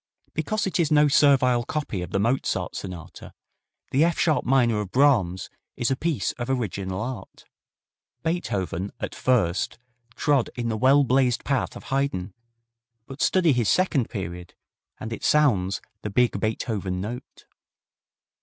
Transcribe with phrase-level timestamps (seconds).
[0.33, 3.33] Because it is no servile copy of the Mozart Sonata,
[3.91, 7.45] the F sharp minor of Brahms is a piece of original art.
[8.23, 9.77] Beethoven at first
[10.15, 12.33] trod in the well blazed path of Haydn,
[13.05, 14.55] but study his second period,
[14.99, 17.45] and it sounds the big Beethoven note.